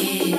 yeah. 0.00 0.29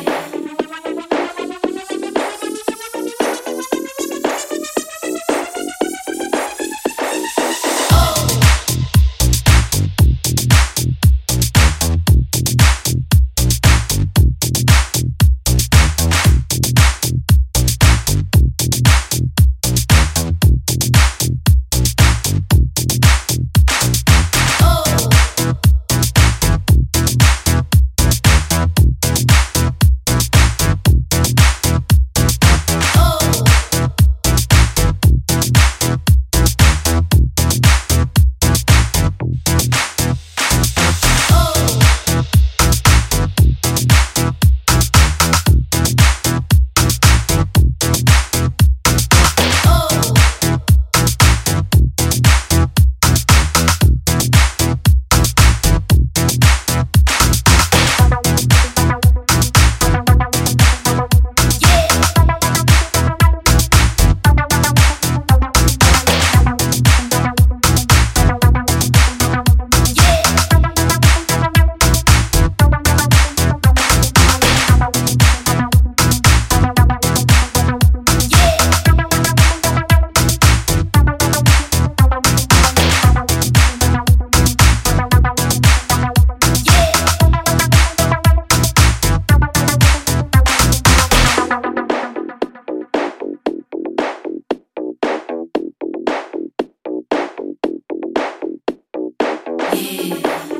aqui. 99.81 100.50